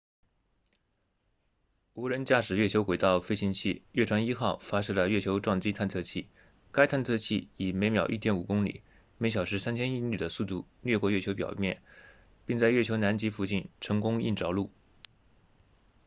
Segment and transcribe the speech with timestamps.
[1.93, 6.27] 无人驾驶月球轨道飞行器月船一号发射了月球撞击探测器
[6.71, 8.81] 该探测器以每秒 1.5 公里
[9.19, 11.83] 每小时3000英里的速度掠过月球表面
[12.47, 14.71] 并在月球南极附近成功硬着陆